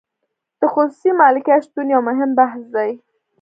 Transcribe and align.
د 0.59 0.61
خصوصي 0.73 1.11
مالکیت 1.21 1.61
شتون 1.67 1.87
یو 1.95 2.01
مهم 2.09 2.31
بحث 2.39 2.61
دی. 2.75 2.91